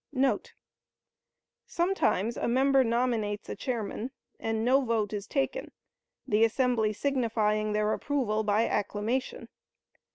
* 0.01 0.17
[Sometimes 1.67 2.35
a 2.35 2.47
member 2.47 2.83
nominates 2.83 3.47
a 3.49 3.55
chairman 3.55 4.09
and 4.39 4.65
no 4.65 4.81
vote 4.83 5.13
is 5.13 5.27
taken, 5.27 5.71
the 6.27 6.43
assembly 6.43 6.91
signifying 6.91 7.73
their 7.73 7.93
approval 7.93 8.41
by 8.41 8.67
acclamation. 8.67 9.47